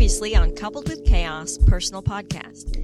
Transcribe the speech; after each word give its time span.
previously 0.00 0.34
on 0.34 0.50
Coupled 0.52 0.88
with 0.88 1.04
Chaos 1.04 1.58
personal 1.66 2.02
podcast. 2.02 2.74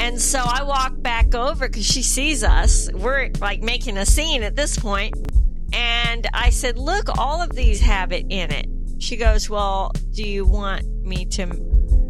And 0.00 0.20
so 0.20 0.38
I 0.38 0.62
walk 0.62 1.02
back 1.02 1.34
over 1.34 1.66
because 1.66 1.84
she 1.84 2.00
sees 2.00 2.44
us. 2.44 2.88
We're 2.92 3.32
like 3.40 3.60
making 3.60 3.96
a 3.96 4.06
scene 4.06 4.44
at 4.44 4.54
this 4.54 4.78
point. 4.78 5.16
And 5.72 6.28
I 6.32 6.50
said, 6.50 6.78
Look, 6.78 7.18
all 7.18 7.42
of 7.42 7.56
these 7.56 7.80
have 7.80 8.12
it 8.12 8.24
in 8.28 8.52
it. 8.52 8.68
She 9.00 9.16
goes, 9.16 9.50
Well, 9.50 9.90
do 10.12 10.22
you 10.22 10.44
want 10.44 10.84
me 11.02 11.24
to 11.30 11.48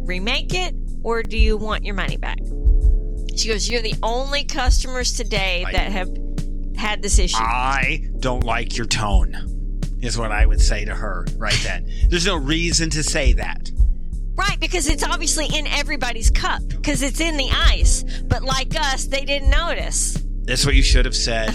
remake 0.05 0.53
it 0.53 0.75
or 1.01 1.23
do 1.23 1.39
you 1.39 1.57
want 1.57 1.83
your 1.83 1.95
money 1.95 2.17
back? 2.17 2.37
She 3.35 3.47
goes, 3.47 3.67
You're 3.67 3.81
the 3.81 3.95
only 4.03 4.43
customers 4.43 5.13
today 5.13 5.65
I- 5.65 5.71
that 5.71 5.91
have 5.91 6.15
had 6.75 7.01
this 7.01 7.17
issue. 7.17 7.37
I 7.39 8.07
don't 8.19 8.43
like 8.43 8.77
your 8.77 8.85
tone, 8.85 9.97
is 10.03 10.19
what 10.19 10.31
I 10.31 10.45
would 10.45 10.61
say 10.61 10.85
to 10.85 10.93
her 10.93 11.25
right 11.37 11.59
then. 11.63 11.91
There's 12.09 12.27
no 12.27 12.35
reason 12.35 12.91
to 12.91 13.01
say 13.01 13.33
that. 13.33 13.71
Right, 14.41 14.59
because 14.59 14.87
it's 14.87 15.03
obviously 15.03 15.45
in 15.55 15.67
everybody's 15.67 16.31
cup 16.31 16.63
because 16.67 17.03
it's 17.03 17.19
in 17.19 17.37
the 17.37 17.49
ice. 17.51 18.03
But 18.23 18.41
like 18.43 18.75
us, 18.75 19.05
they 19.05 19.23
didn't 19.23 19.51
notice. 19.51 20.17
That's 20.45 20.65
what 20.65 20.73
you 20.73 20.81
should 20.81 21.05
have 21.05 21.15
said. 21.15 21.51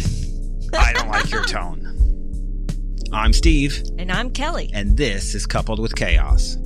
I 0.73 0.93
don't 0.93 1.09
like 1.09 1.29
your 1.33 1.45
tone. 1.45 1.83
I'm 3.13 3.33
Steve, 3.33 3.83
And 3.99 4.13
I'm 4.13 4.31
Kelly. 4.31 4.71
and 4.73 4.97
this 4.97 5.35
is 5.35 5.47
Coupled 5.47 5.81
with 5.81 5.97
Chaos. 5.97 6.57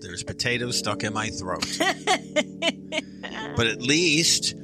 There's 0.00 0.22
potatoes 0.22 0.78
stuck 0.78 1.02
in 1.02 1.12
my 1.12 1.28
throat. 1.30 1.66
but 3.56 3.66
at 3.66 3.82
least 3.82 4.54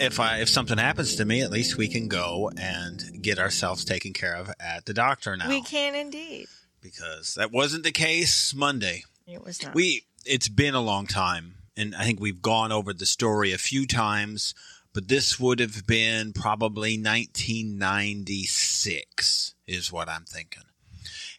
if 0.00 0.20
I 0.20 0.38
if 0.38 0.48
something 0.48 0.78
happens 0.78 1.16
to 1.16 1.24
me, 1.24 1.42
at 1.42 1.50
least 1.50 1.76
we 1.76 1.88
can 1.88 2.06
go 2.06 2.50
and 2.56 3.02
get 3.20 3.38
ourselves 3.40 3.84
taken 3.84 4.12
care 4.12 4.36
of 4.36 4.50
at 4.60 4.86
the 4.86 4.94
doctor 4.94 5.36
now. 5.36 5.48
We 5.48 5.62
can 5.62 5.94
indeed. 5.96 6.46
Because 6.84 7.34
that 7.34 7.50
wasn't 7.50 7.82
the 7.82 7.90
case 7.90 8.54
Monday. 8.54 9.02
It 9.26 9.42
was 9.42 9.60
not. 9.62 9.74
We 9.74 10.04
it's 10.26 10.48
been 10.48 10.74
a 10.74 10.82
long 10.82 11.06
time, 11.06 11.54
and 11.76 11.96
I 11.96 12.04
think 12.04 12.20
we've 12.20 12.42
gone 12.42 12.70
over 12.70 12.92
the 12.92 13.06
story 13.06 13.52
a 13.52 13.58
few 13.58 13.86
times, 13.86 14.54
but 14.92 15.08
this 15.08 15.40
would 15.40 15.58
have 15.58 15.86
been 15.86 16.34
probably 16.34 16.98
1996 16.98 19.54
is 19.66 19.90
what 19.90 20.10
I'm 20.10 20.24
thinking. 20.24 20.64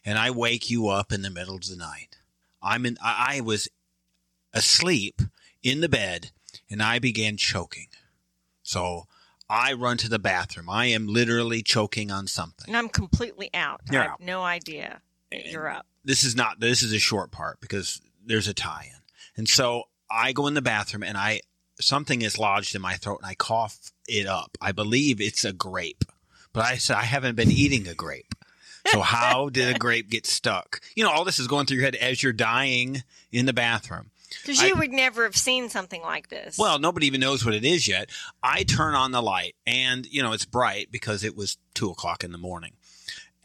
And 0.04 0.18
I 0.18 0.32
wake 0.32 0.68
you 0.68 0.88
up 0.88 1.12
in 1.12 1.22
the 1.22 1.30
middle 1.30 1.54
of 1.54 1.66
the 1.66 1.76
night. 1.76 2.16
I'm 2.60 2.84
in. 2.84 2.98
I 3.02 3.36
I 3.36 3.40
was 3.40 3.68
asleep 4.52 5.22
in 5.62 5.80
the 5.80 5.88
bed, 5.88 6.32
and 6.68 6.82
I 6.82 6.98
began 6.98 7.36
choking. 7.36 7.86
So 8.64 9.06
I 9.48 9.74
run 9.74 9.96
to 9.98 10.08
the 10.08 10.18
bathroom. 10.18 10.68
I 10.68 10.86
am 10.86 11.06
literally 11.06 11.62
choking 11.62 12.10
on 12.10 12.26
something. 12.26 12.64
and 12.66 12.76
I'm 12.76 12.88
completely 12.88 13.48
out. 13.54 13.80
I 13.88 13.92
You're 13.92 14.02
have 14.02 14.10
out. 14.12 14.20
no 14.20 14.42
idea 14.42 15.02
you're 15.32 15.68
up. 15.68 15.86
this 16.04 16.24
is 16.24 16.34
not 16.36 16.60
this 16.60 16.82
is 16.82 16.92
a 16.92 16.98
short 16.98 17.30
part 17.30 17.60
because 17.60 18.00
there's 18.24 18.48
a 18.48 18.54
tie-in 18.54 19.00
and 19.36 19.48
so 19.48 19.84
i 20.10 20.32
go 20.32 20.46
in 20.46 20.54
the 20.54 20.62
bathroom 20.62 21.02
and 21.02 21.16
i 21.16 21.40
something 21.80 22.22
is 22.22 22.38
lodged 22.38 22.74
in 22.74 22.80
my 22.82 22.94
throat 22.94 23.18
and 23.22 23.26
i 23.30 23.34
cough 23.34 23.92
it 24.08 24.26
up 24.26 24.56
i 24.60 24.72
believe 24.72 25.20
it's 25.20 25.44
a 25.44 25.52
grape 25.52 26.04
but 26.52 26.64
i 26.64 26.76
said 26.76 26.96
i 26.96 27.02
haven't 27.02 27.34
been 27.34 27.50
eating 27.50 27.86
a 27.88 27.94
grape 27.94 28.34
so 28.86 29.00
how 29.00 29.48
did 29.48 29.74
a 29.74 29.78
grape 29.78 30.08
get 30.08 30.26
stuck 30.26 30.80
you 30.94 31.04
know 31.04 31.10
all 31.10 31.24
this 31.24 31.38
is 31.38 31.46
going 31.48 31.66
through 31.66 31.76
your 31.78 31.84
head 31.84 31.96
as 31.96 32.22
you're 32.22 32.32
dying 32.32 33.02
in 33.32 33.46
the 33.46 33.52
bathroom 33.52 34.10
Because 34.42 34.62
I- 34.62 34.66
you 34.68 34.76
would 34.76 34.92
never 34.92 35.24
have 35.24 35.36
seen 35.36 35.68
something 35.68 36.02
like 36.02 36.28
this. 36.28 36.56
well, 36.58 36.78
nobody 36.78 37.06
even 37.08 37.20
knows 37.20 37.44
what 37.44 37.54
it 37.54 37.64
is 37.64 37.86
yet. 37.88 38.10
I 38.42 38.62
turn 38.64 38.94
on 38.94 39.10
the 39.12 39.20
light, 39.22 39.54
and 39.66 40.06
you 40.06 40.22
know 40.22 40.32
it's 40.32 40.44
bright 40.44 40.90
because 40.90 41.22
it 41.24 41.36
was 41.36 41.58
two 41.74 41.90
o'clock 41.90 42.24
in 42.24 42.32
the 42.32 42.38
morning, 42.38 42.72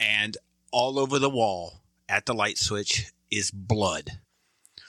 and 0.00 0.36
all 0.72 0.98
over 0.98 1.18
the 1.18 1.30
wall 1.30 1.82
at 2.08 2.26
the 2.26 2.34
light 2.34 2.58
switch 2.58 3.12
is 3.30 3.50
blood. 3.50 4.18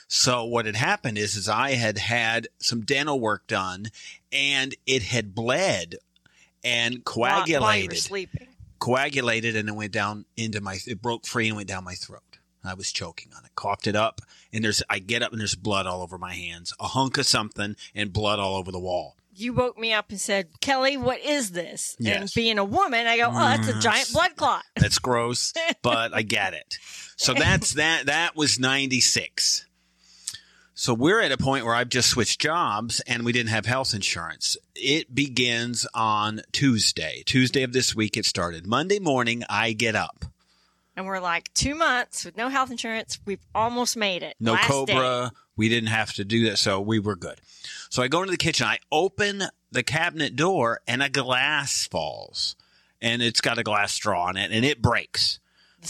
So 0.08 0.46
what 0.46 0.66
had 0.66 0.76
happened 0.76 1.18
is, 1.18 1.36
is 1.36 1.50
I 1.50 1.72
had 1.72 1.98
had 1.98 2.48
some 2.60 2.82
dental 2.82 3.20
work 3.20 3.48
done, 3.48 3.88
and 4.32 4.76
it 4.86 5.04
had 5.04 5.34
bled 5.34 5.96
and 6.64 7.02
while, 7.14 7.32
while 7.32 7.46
coagulated, 7.46 8.28
coagulated, 8.80 9.56
and 9.56 9.70
it 9.70 9.76
went 9.76 9.92
down 9.92 10.26
into 10.38 10.62
my. 10.62 10.78
It 10.86 11.02
broke 11.02 11.26
free 11.26 11.48
and 11.48 11.58
went 11.58 11.68
down 11.68 11.84
my 11.84 11.96
throat. 11.96 12.22
I 12.64 12.76
was 12.76 12.92
choking 12.94 13.32
on 13.36 13.44
it, 13.44 13.52
coughed 13.56 13.88
it 13.88 13.96
up, 13.96 14.22
and 14.54 14.64
there's. 14.64 14.84
I 14.90 15.00
get 15.00 15.22
up 15.22 15.32
and 15.32 15.42
there's 15.42 15.56
blood 15.56 15.86
all 15.86 16.02
over 16.02 16.18
my 16.18 16.34
hands, 16.34 16.74
a 16.80 16.88
hunk 16.88 17.18
of 17.18 17.26
something, 17.26 17.76
and 17.94 18.14
blood 18.14 18.40
all 18.40 18.56
over 18.56 18.72
the 18.72 18.80
wall. 18.80 19.18
You 19.36 19.54
woke 19.54 19.78
me 19.78 19.94
up 19.94 20.10
and 20.10 20.20
said, 20.20 20.48
Kelly, 20.62 20.98
what 20.98 21.20
is 21.22 21.52
this? 21.52 21.96
And 22.06 22.30
being 22.36 22.58
a 22.60 22.66
woman, 22.66 23.08
I 23.08 23.18
go, 23.18 23.30
oh, 23.30 23.34
that's 23.34 23.68
a 23.68 23.80
giant 23.80 24.12
blood 24.14 24.36
clot. 24.36 24.64
That's 24.76 25.00
gross, 25.00 25.54
but 25.82 26.14
I 26.14 26.22
get 26.22 26.54
it. 26.54 26.78
So 27.16 27.34
that's 27.38 27.74
that. 27.76 28.08
That 28.08 28.36
was 28.36 28.60
ninety 28.60 29.00
six. 29.00 29.66
So 30.76 30.94
we're 30.94 31.22
at 31.22 31.32
a 31.32 31.38
point 31.38 31.66
where 31.66 31.76
I've 31.76 31.90
just 31.90 32.10
switched 32.10 32.42
jobs 32.42 33.00
and 33.02 33.24
we 33.24 33.32
didn't 33.32 33.52
have 33.52 33.66
health 33.66 33.94
insurance. 33.94 34.58
It 34.76 35.14
begins 35.14 35.86
on 35.94 36.42
Tuesday. 36.52 37.22
Tuesday 37.26 37.62
of 37.62 37.74
this 37.74 37.96
week 37.96 38.18
it 38.18 38.26
started. 38.26 38.66
Monday 38.66 39.00
morning 39.00 39.44
I 39.48 39.74
get 39.74 39.96
up. 39.96 40.26
And 40.96 41.08
we're 41.08 41.20
like, 41.20 41.54
two 41.54 41.76
months 41.76 42.24
with 42.24 42.38
no 42.38 42.50
health 42.50 42.70
insurance. 42.70 43.20
We've 43.26 43.46
almost 43.56 43.98
made 43.98 44.22
it. 44.22 44.36
No 44.40 44.54
Last 44.54 44.68
Cobra. 44.68 45.32
day. 45.34 45.38
We 45.56 45.70
didn't 45.70 45.90
have 45.90 46.14
to 46.14 46.26
do 46.26 46.50
that, 46.50 46.58
so 46.58 46.80
we 46.82 47.00
were 47.00 47.16
good. 47.16 47.42
So 47.90 48.04
I 48.04 48.08
go 48.08 48.22
into 48.22 48.32
the 48.32 48.38
kitchen. 48.38 48.66
I 48.68 48.80
open 48.92 49.44
the 49.72 49.84
cabinet 49.84 50.36
door, 50.36 50.82
and 50.88 51.02
a 51.02 51.10
glass 51.10 51.88
falls, 51.88 52.56
and 53.02 53.22
it's 53.22 53.42
got 53.42 53.58
a 53.58 53.64
glass 53.64 53.92
straw 53.92 54.30
in 54.30 54.38
it, 54.38 54.52
and 54.52 54.64
it 54.64 54.82
breaks. 54.82 55.40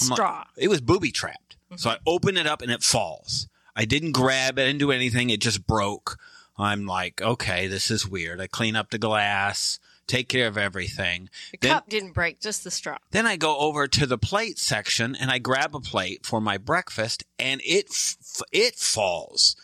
I'm 0.02 0.10
like- 0.10 0.16
straw. 0.18 0.44
It 0.58 0.70
was 0.70 0.82
booby 0.82 1.12
trapped. 1.12 1.58
So 1.76 1.90
mm-hmm. 1.90 1.98
I 2.08 2.12
open 2.12 2.38
it 2.38 2.48
up 2.48 2.62
and 2.62 2.72
it 2.72 2.84
falls. 2.84 3.48
I 3.76 3.86
didn't 3.86 4.12
grab 4.12 4.60
it, 4.60 4.64
I 4.64 4.66
didn't 4.68 4.80
do 4.80 4.92
anything. 4.92 5.30
It 5.30 5.42
just 5.42 5.66
broke. 5.66 6.20
I'm 6.58 6.86
like, 6.86 7.22
okay, 7.22 7.68
this 7.68 7.90
is 7.90 8.08
weird. 8.08 8.40
I 8.40 8.48
clean 8.48 8.76
up 8.76 8.92
the 8.92 9.00
glass, 9.00 9.80
take 10.08 10.28
care 10.30 10.48
of 10.48 10.58
everything. 10.58 11.30
The 11.52 11.58
Then- 11.62 11.72
cup 11.72 11.90
didn't 11.90 12.12
break, 12.14 12.40
just 12.42 12.64
the 12.64 12.72
straw. 12.72 12.98
Then 13.12 13.26
I 13.26 13.36
go 13.36 13.58
over 13.58 13.88
to 13.88 14.06
the 14.06 14.18
plate 14.18 14.60
section 14.60 15.16
and 15.16 15.30
I 15.32 15.38
grab 15.40 15.76
a 15.76 15.80
plate 15.80 16.26
for 16.26 16.40
my 16.42 16.58
breakfast 16.58 17.24
and 17.40 17.62
it 17.66 17.88
f- 17.90 18.42
it 18.52 18.76
falls. 18.76 19.56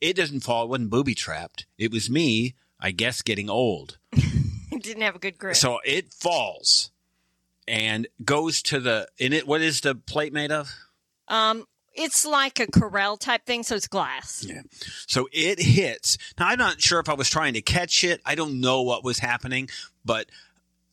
It 0.00 0.16
doesn't 0.16 0.40
fall. 0.40 0.64
It 0.64 0.68
wasn't 0.68 0.90
booby 0.90 1.14
trapped. 1.14 1.66
It 1.78 1.92
was 1.92 2.10
me, 2.10 2.54
I 2.80 2.90
guess, 2.90 3.22
getting 3.22 3.48
old. 3.50 3.98
It 4.74 4.82
didn't 4.82 5.02
have 5.02 5.14
a 5.14 5.18
good 5.18 5.36
grip. 5.36 5.54
So 5.54 5.80
it 5.84 6.14
falls 6.14 6.90
and 7.68 8.08
goes 8.24 8.62
to 8.62 8.80
the 8.80 9.06
in 9.18 9.34
it. 9.34 9.46
What 9.46 9.60
is 9.60 9.82
the 9.82 9.94
plate 9.94 10.32
made 10.32 10.50
of? 10.50 10.72
um, 11.28 11.66
it's 11.94 12.24
like 12.24 12.60
a 12.60 12.66
Corelle 12.66 13.16
type 13.16 13.44
thing, 13.44 13.62
so 13.62 13.74
it's 13.74 13.88
glass. 13.88 14.44
Yeah. 14.48 14.62
So 15.06 15.28
it 15.32 15.60
hits. 15.60 16.18
Now 16.38 16.48
I'm 16.48 16.58
not 16.58 16.80
sure 16.80 17.00
if 17.00 17.08
I 17.08 17.14
was 17.14 17.30
trying 17.30 17.54
to 17.54 17.62
catch 17.62 18.04
it. 18.04 18.20
I 18.24 18.34
don't 18.34 18.60
know 18.60 18.82
what 18.82 19.04
was 19.04 19.18
happening, 19.18 19.68
but 20.04 20.26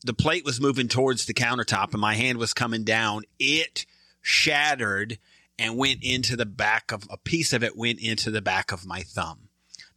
the 0.04 0.14
plate 0.14 0.44
was 0.44 0.60
moving 0.60 0.88
towards 0.88 1.26
the 1.26 1.34
countertop 1.34 1.92
and 1.92 2.00
my 2.00 2.14
hand 2.14 2.38
was 2.38 2.54
coming 2.54 2.84
down. 2.84 3.22
It 3.38 3.86
shattered 4.20 5.18
and 5.58 5.76
went 5.76 6.02
into 6.02 6.36
the 6.36 6.46
back 6.46 6.92
of 6.92 7.04
a 7.10 7.16
piece 7.16 7.52
of 7.52 7.62
it 7.62 7.76
went 7.76 8.00
into 8.00 8.30
the 8.30 8.42
back 8.42 8.72
of 8.72 8.86
my 8.86 9.00
thumb. 9.00 9.48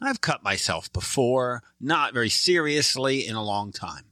I've 0.01 0.19
cut 0.19 0.43
myself 0.43 0.91
before, 0.91 1.63
not 1.79 2.13
very 2.13 2.29
seriously 2.29 3.25
in 3.25 3.35
a 3.35 3.43
long 3.43 3.71
time. 3.71 4.03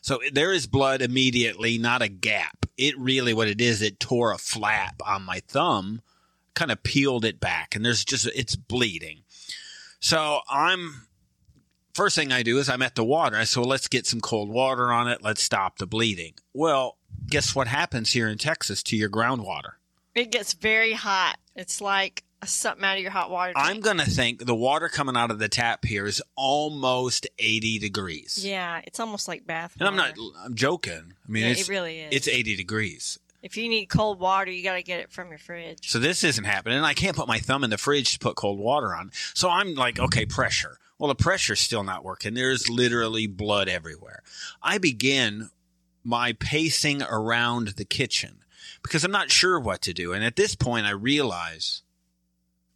So 0.00 0.20
there 0.32 0.52
is 0.52 0.66
blood 0.66 1.02
immediately, 1.02 1.76
not 1.76 2.00
a 2.00 2.08
gap. 2.08 2.64
It 2.78 2.98
really 2.98 3.34
what 3.34 3.48
it 3.48 3.60
is, 3.60 3.82
it 3.82 4.00
tore 4.00 4.32
a 4.32 4.38
flap 4.38 5.02
on 5.04 5.22
my 5.22 5.40
thumb 5.40 6.00
kind 6.56 6.72
of 6.72 6.82
peeled 6.82 7.24
it 7.24 7.38
back 7.38 7.76
and 7.76 7.84
there's 7.84 8.04
just 8.04 8.26
it's 8.34 8.56
bleeding. 8.56 9.22
So 10.00 10.40
I'm 10.50 11.06
first 11.94 12.16
thing 12.16 12.32
I 12.32 12.42
do 12.42 12.58
is 12.58 12.68
I'm 12.68 12.82
at 12.82 12.96
the 12.96 13.04
water. 13.04 13.36
I 13.36 13.46
well, 13.56 13.66
let's 13.66 13.86
get 13.86 14.06
some 14.06 14.20
cold 14.20 14.48
water 14.50 14.92
on 14.92 15.06
it. 15.08 15.22
Let's 15.22 15.42
stop 15.42 15.78
the 15.78 15.86
bleeding. 15.86 16.34
Well, 16.52 16.98
guess 17.28 17.54
what 17.54 17.68
happens 17.68 18.12
here 18.12 18.28
in 18.28 18.38
Texas 18.38 18.82
to 18.84 18.96
your 18.96 19.08
groundwater? 19.08 19.72
It 20.14 20.32
gets 20.32 20.54
very 20.54 20.92
hot. 20.94 21.36
It's 21.54 21.80
like 21.80 22.24
something 22.44 22.84
out 22.84 22.96
of 22.96 23.02
your 23.02 23.10
hot 23.10 23.30
water. 23.30 23.52
I'm 23.56 23.80
going 23.80 23.98
to 23.98 24.04
think 24.06 24.44
the 24.46 24.54
water 24.54 24.88
coming 24.88 25.16
out 25.16 25.30
of 25.30 25.38
the 25.38 25.48
tap 25.48 25.84
here 25.84 26.06
is 26.06 26.22
almost 26.36 27.26
80 27.38 27.78
degrees. 27.78 28.40
Yeah, 28.42 28.80
it's 28.84 29.00
almost 29.00 29.28
like 29.28 29.46
bath. 29.46 29.74
And 29.78 29.88
I'm 29.88 29.96
not. 29.96 30.14
I'm 30.44 30.54
joking. 30.54 31.12
I 31.26 31.30
mean, 31.30 31.44
Yeah, 31.44 31.50
it's 31.50 31.62
it 31.62 31.68
really 31.68 32.00
is. 32.00 32.08
it's 32.12 32.28
80 32.28 32.56
degrees. 32.56 33.18
If 33.42 33.56
you 33.56 33.68
need 33.68 33.86
cold 33.86 34.18
water, 34.20 34.50
you 34.50 34.62
got 34.62 34.74
to 34.74 34.82
get 34.82 35.00
it 35.00 35.12
from 35.12 35.28
your 35.30 35.38
fridge. 35.38 35.90
So 35.90 35.98
this 35.98 36.24
isn't 36.24 36.44
happening. 36.44 36.80
I 36.80 36.94
can't 36.94 37.16
put 37.16 37.28
my 37.28 37.38
thumb 37.38 37.64
in 37.64 37.70
the 37.70 37.78
fridge 37.78 38.12
to 38.14 38.18
put 38.18 38.36
cold 38.36 38.58
water 38.58 38.94
on. 38.94 39.10
So 39.34 39.48
I'm 39.48 39.74
like, 39.74 39.98
okay, 39.98 40.26
pressure. 40.26 40.78
Well, 40.98 41.08
the 41.08 41.14
pressure's 41.14 41.60
still 41.60 41.84
not 41.84 42.04
working. 42.04 42.34
There's 42.34 42.68
literally 42.70 43.26
blood 43.26 43.68
everywhere. 43.68 44.22
I 44.62 44.78
begin 44.78 45.50
my 46.02 46.32
pacing 46.32 47.02
around 47.02 47.68
the 47.76 47.84
kitchen 47.84 48.38
because 48.82 49.04
I'm 49.04 49.10
not 49.12 49.30
sure 49.30 49.60
what 49.60 49.82
to 49.82 49.92
do. 49.92 50.12
And 50.12 50.24
at 50.24 50.36
this 50.36 50.54
point, 50.54 50.86
I 50.86 50.90
realize 50.90 51.82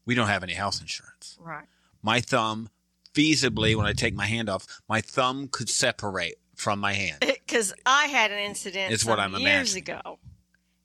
we 0.05 0.15
don't 0.15 0.27
have 0.29 0.43
any 0.43 0.55
health 0.55 0.81
insurance. 0.81 1.39
Right. 1.41 1.65
My 2.03 2.21
thumb, 2.21 2.69
feasibly, 3.15 3.75
when 3.77 3.87
I 3.87 3.93
take 3.93 4.15
my 4.15 4.27
hand 4.27 4.49
off, 4.49 4.67
my 4.89 5.01
thumb 5.01 5.49
could 5.49 5.69
separate 5.69 6.37
from 6.55 6.79
my 6.79 6.93
hand. 6.93 7.25
Because 7.51 7.75
I 7.85 8.05
had 8.07 8.31
an 8.31 8.39
incident 8.39 8.93
It's 8.95 9.05
what 9.05 9.19
I'm 9.19 9.33
years 9.33 9.75
imagining. 9.75 9.83
ago, 9.99 10.19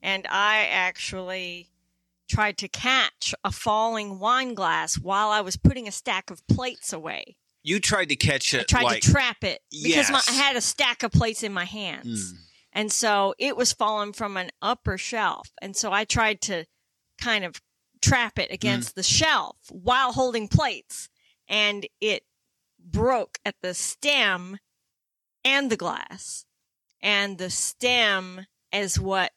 and 0.01 0.25
I 0.29 0.65
actually 0.69 1.69
tried 2.27 2.57
to 2.57 2.67
catch 2.67 3.35
a 3.43 3.51
falling 3.51 4.19
wine 4.19 4.53
glass 4.53 4.97
while 4.97 5.29
I 5.29 5.41
was 5.41 5.57
putting 5.57 5.87
a 5.87 5.91
stack 5.91 6.31
of 6.31 6.45
plates 6.47 6.91
away. 6.91 7.37
You 7.63 7.79
tried 7.79 8.09
to 8.09 8.15
catch 8.15 8.53
it. 8.53 8.61
I 8.61 8.63
tried 8.63 8.83
like, 8.83 9.01
to 9.01 9.11
trap 9.11 9.43
it 9.43 9.61
because 9.71 10.11
my, 10.11 10.21
I 10.27 10.31
had 10.31 10.55
a 10.55 10.61
stack 10.61 11.03
of 11.03 11.11
plates 11.11 11.43
in 11.43 11.53
my 11.53 11.65
hands. 11.65 12.33
Mm. 12.33 12.37
And 12.73 12.91
so 12.91 13.33
it 13.39 13.55
was 13.55 13.73
falling 13.73 14.13
from 14.13 14.37
an 14.37 14.51
upper 14.61 14.97
shelf. 14.97 15.49
And 15.61 15.75
so 15.75 15.91
I 15.91 16.03
tried 16.03 16.41
to 16.41 16.65
kind 17.19 17.43
of 17.45 17.61
trap 18.01 18.37
it 18.37 18.51
against 18.51 18.91
Mm. 18.91 18.95
the 18.95 19.03
shelf 19.03 19.57
while 19.69 20.11
holding 20.11 20.47
plates. 20.47 21.09
And 21.47 21.87
it 22.01 22.23
broke 22.79 23.39
at 23.45 23.55
the 23.61 23.73
stem 23.73 24.57
and 25.43 25.71
the 25.71 25.77
glass. 25.77 26.45
And 27.01 27.37
the 27.37 27.49
stem 27.49 28.45
is 28.71 28.99
what 28.99 29.31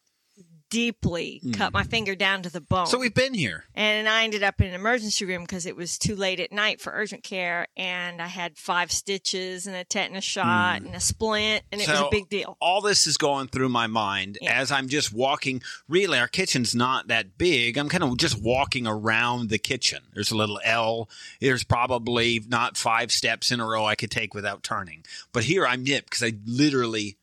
deeply 0.71 1.41
Mm. 1.45 1.55
cut 1.55 1.73
my 1.73 1.83
finger 1.85 2.15
down 2.15 2.43
to 2.43 2.51
the 2.51 2.61
bone. 2.61 2.87
So 2.87 2.99
we've 2.99 3.15
been 3.15 3.35
here. 3.35 3.65
And 3.75 4.09
I 4.09 4.25
ended 4.25 4.43
up 4.43 4.61
in 4.61 4.67
an 4.69 4.75
emergency 4.75 5.25
room 5.25 5.43
because 5.43 5.67
it 5.67 5.77
was 5.77 5.99
too 5.99 6.15
late 6.17 6.41
at 6.41 6.53
night 6.53 6.81
for 6.81 6.93
urgent 6.93 7.23
care. 7.23 7.67
And 7.77 8.21
I 8.23 8.27
had 8.27 8.57
five 8.59 8.91
stitches 8.93 9.67
and 9.67 9.75
a 9.77 9.85
tetanus 9.85 10.25
shot 10.25 10.83
and 10.83 10.95
a 10.95 11.01
splint, 11.01 11.65
and 11.73 11.81
it 11.81 11.89
was. 11.89 11.99
A 12.01 12.09
big 12.11 12.29
deal. 12.29 12.57
all 12.61 12.81
this 12.81 13.07
is 13.07 13.17
going 13.17 13.49
through 13.49 13.69
my 13.69 13.87
mind 13.87 14.39
Yeah. 14.41 14.61
as 14.61 14.71
I'm 14.71 14.89
just 14.89 15.13
walking. 15.13 15.63
Really, 15.89 16.19
our 16.19 16.29
kitchen's 16.29 16.75
not 16.75 17.09
that 17.09 17.39
big. 17.39 17.77
I'm 17.77 17.89
kind 17.89 18.05
of 18.05 18.17
just 18.17 18.41
walking 18.41 18.87
around 18.87 19.49
the 19.51 19.59
kitchen. 19.59 20.05
There's 20.15 20.31
a 20.31 20.37
little 20.37 20.61
L. 20.65 21.09
There's 21.41 21.65
probably 21.65 22.41
not 22.49 22.77
five 22.77 23.11
steps 23.13 23.51
in 23.53 23.61
a 23.61 23.67
row 23.67 23.85
I 23.85 23.95
could 23.95 24.11
take 24.11 24.35
without 24.35 24.63
turning. 24.63 25.05
But 25.33 25.45
here 25.45 25.67
I'm 25.67 25.83
nipped 25.85 26.11
because 26.11 26.23
I 26.23 26.33
literally 26.47 27.17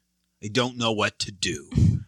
I 0.44 0.48
don't 0.48 0.78
know 0.78 0.92
what 0.92 1.18
to 1.20 1.32
do. 1.32 1.70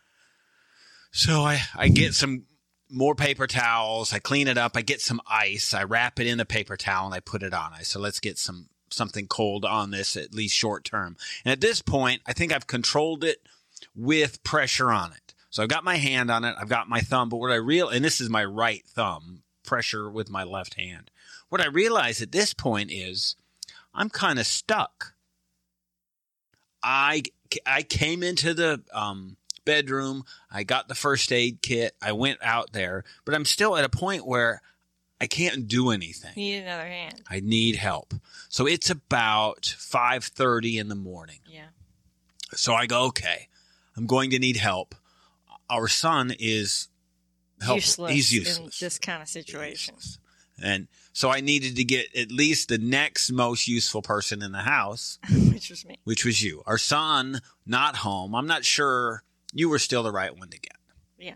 So 1.17 1.41
I, 1.41 1.63
I 1.73 1.87
get 1.87 2.13
some 2.13 2.43
more 2.91 3.15
paper 3.15 3.47
towels. 3.47 4.13
I 4.13 4.19
clean 4.19 4.47
it 4.47 4.55
up. 4.55 4.77
I 4.77 4.83
get 4.83 5.01
some 5.01 5.19
ice. 5.27 5.73
I 5.73 5.83
wrap 5.83 6.19
it 6.19 6.27
in 6.27 6.39
a 6.39 6.45
paper 6.45 6.77
towel 6.77 7.07
and 7.07 7.15
I 7.15 7.21
put 7.21 7.41
it 7.41 7.55
on. 7.55 7.73
I 7.73 7.81
so 7.81 7.99
let's 7.99 8.19
get 8.19 8.37
some 8.37 8.69
something 8.91 9.25
cold 9.25 9.65
on 9.65 9.89
this 9.89 10.15
at 10.15 10.35
least 10.35 10.55
short 10.55 10.83
term. 10.83 11.17
And 11.43 11.51
at 11.51 11.59
this 11.59 11.81
point, 11.81 12.21
I 12.27 12.33
think 12.33 12.53
I've 12.53 12.67
controlled 12.67 13.23
it 13.23 13.41
with 13.95 14.43
pressure 14.43 14.91
on 14.91 15.11
it. 15.11 15.33
So 15.49 15.63
I've 15.63 15.69
got 15.69 15.83
my 15.83 15.95
hand 15.95 16.29
on 16.29 16.43
it. 16.43 16.55
I've 16.55 16.69
got 16.69 16.87
my 16.87 17.01
thumb. 17.01 17.29
But 17.29 17.37
what 17.37 17.51
I 17.51 17.55
real 17.55 17.89
and 17.89 18.05
this 18.05 18.21
is 18.21 18.29
my 18.29 18.45
right 18.45 18.85
thumb 18.85 19.41
pressure 19.65 20.11
with 20.11 20.29
my 20.29 20.43
left 20.43 20.75
hand. 20.75 21.09
What 21.49 21.61
I 21.61 21.67
realize 21.67 22.21
at 22.21 22.31
this 22.31 22.53
point 22.53 22.91
is 22.91 23.35
I'm 23.91 24.11
kind 24.11 24.37
of 24.37 24.45
stuck. 24.45 25.15
I 26.83 27.23
I 27.65 27.81
came 27.81 28.21
into 28.21 28.53
the 28.53 28.83
um, 28.93 29.37
bedroom. 29.67 30.23
I 30.51 30.63
got 30.63 30.87
the 30.87 30.95
first 30.95 31.31
aid 31.31 31.61
kit. 31.61 31.95
I 32.01 32.13
went 32.13 32.39
out 32.41 32.73
there, 32.73 33.03
but 33.25 33.35
I'm 33.35 33.45
still 33.45 33.77
at 33.77 33.83
a 33.83 33.89
point 33.89 34.25
where 34.25 34.61
I 35.21 35.27
can't 35.27 35.67
do 35.67 35.91
anything. 35.91 36.31
Need 36.35 36.63
another 36.63 36.87
hand. 36.87 37.21
I 37.29 37.39
need 37.41 37.75
help. 37.75 38.13
So 38.49 38.65
it's 38.65 38.89
about 38.89 39.61
5:30 39.61 40.79
in 40.79 40.87
the 40.89 40.95
morning. 40.95 41.39
Yeah. 41.47 41.67
So 42.53 42.73
I 42.73 42.85
go, 42.87 43.03
okay, 43.07 43.49
I'm 43.95 44.05
going 44.07 44.29
to 44.31 44.39
need 44.39 44.57
help. 44.57 44.95
Our 45.69 45.87
son 45.87 46.33
is 46.39 46.87
helpless. 47.61 47.85
Useless, 47.87 48.11
He's 48.13 48.33
useless. 48.33 48.57
in 48.59 48.85
this 48.85 48.97
kind 48.99 49.21
of 49.21 49.27
situation. 49.27 49.95
And 50.63 50.87
so 51.13 51.29
I 51.29 51.41
needed 51.41 51.75
to 51.75 51.83
get 51.83 52.15
at 52.15 52.31
least 52.31 52.69
the 52.69 52.77
next 52.77 53.31
most 53.31 53.67
useful 53.67 54.01
person 54.01 54.41
in 54.41 54.51
the 54.53 54.59
house, 54.61 55.19
Which 55.51 55.69
was 55.69 55.85
me. 55.85 55.99
which 56.03 56.23
was 56.25 56.41
you. 56.41 56.63
Our 56.65 56.77
son, 56.77 57.41
not 57.65 57.97
home. 57.97 58.33
I'm 58.33 58.47
not 58.47 58.63
sure 58.65 59.23
you 59.57 59.69
were 59.69 59.79
still 59.79 60.03
the 60.03 60.11
right 60.11 60.35
one 60.37 60.49
to 60.49 60.59
get. 60.59 60.75
Yeah. 61.17 61.33